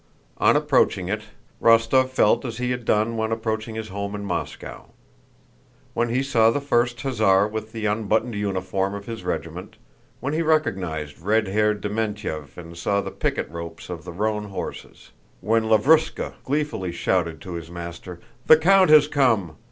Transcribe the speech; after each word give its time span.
On 0.39 0.55
approaching 0.55 1.09
it, 1.09 1.21
Rostóv 1.61 2.09
felt 2.09 2.43
as 2.43 2.57
he 2.57 2.71
had 2.71 2.85
done 2.85 3.17
when 3.17 3.31
approaching 3.31 3.75
his 3.75 3.89
home 3.89 4.15
in 4.15 4.25
Moscow. 4.25 4.85
When 5.93 6.09
he 6.09 6.23
saw 6.23 6.49
the 6.49 6.59
first 6.59 6.99
hussar 7.01 7.47
with 7.47 7.71
the 7.71 7.85
unbuttoned 7.85 8.33
uniform 8.33 8.95
of 8.95 9.05
his 9.05 9.23
regiment, 9.23 9.77
when 10.19 10.33
he 10.33 10.41
recognized 10.41 11.21
red 11.21 11.47
haired 11.49 11.83
Deméntyev 11.83 12.57
and 12.57 12.75
saw 12.75 12.99
the 13.01 13.11
picket 13.11 13.47
ropes 13.51 13.91
of 13.91 14.03
the 14.03 14.11
roan 14.11 14.45
horses, 14.45 15.11
when 15.39 15.65
Lavrúshka 15.65 16.33
gleefully 16.45 16.91
shouted 16.91 17.39
to 17.41 17.53
his 17.53 17.69
master, 17.69 18.19
"The 18.47 18.57
count 18.57 18.89
has 18.89 19.07
come!" 19.07 19.57